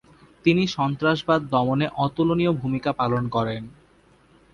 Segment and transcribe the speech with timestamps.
[0.45, 3.63] তিনি সন্ত্রাসবাদ দমনে অতুলনীয় ভূমিকা পালন করেন।